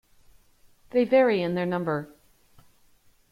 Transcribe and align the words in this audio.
They 0.89 1.03
vary 1.05 1.43
in 1.43 1.53
their 1.53 1.67
number. 1.67 2.09